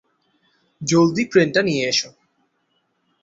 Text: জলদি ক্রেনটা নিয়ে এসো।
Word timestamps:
জলদি 0.81 1.23
ক্রেনটা 1.31 1.61
নিয়ে 1.61 1.83
এসো। 1.87 2.09